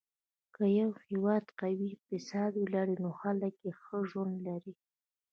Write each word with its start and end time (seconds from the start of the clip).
که 0.55 0.63
یو 0.79 0.91
هېواد 1.07 1.45
قوي 1.61 1.87
اقتصاد 1.95 2.51
ولري، 2.57 2.95
نو 3.03 3.09
خلک 3.21 3.53
یې 3.65 3.71
ښه 3.81 3.97
ژوند 4.09 4.35
لري. 4.47 4.73